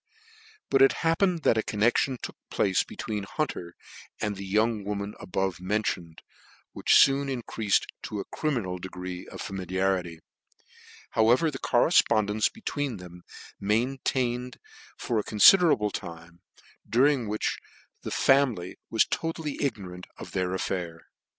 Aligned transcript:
But 0.71 0.81
it 0.81 0.93
happened 1.05 1.43
that 1.43 1.59
a 1.59 1.61
connection 1.61 2.17
took 2.19 2.35
place 2.49 2.81
between 2.83 3.21
Hunter 3.21 3.75
and 4.19 4.35
the 4.35 4.47
young 4.47 4.83
woman 4.83 5.13
above 5.19 5.59
mentioned, 5.61 6.23
which 6.71 6.91
foon 6.95 7.29
increated 7.29 7.85
to 8.05 8.19
a 8.19 8.25
criminal 8.25 8.79
degree 8.79 9.27
of 9.27 9.41
familiarity, 9.43 10.17
however 11.11 11.51
the 11.51 11.59
correfpond 11.59 12.29
cnce 12.31 12.51
between 12.51 12.97
them 12.97 13.17
was 13.23 13.51
maintained 13.59 14.57
for 14.97 15.19
a 15.19 15.23
confider 15.23 15.71
able 15.71 15.91
time, 15.91 16.41
during 16.89 17.27
which 17.27 17.59
the 18.01 18.09
family 18.09 18.79
was 18.89 19.05
totally 19.05 19.61
ignorant 19.61 20.07
of 20.17 20.31
the 20.31 20.49
affair. 20.49 21.03